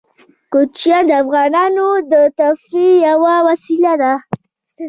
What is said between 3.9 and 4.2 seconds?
ده.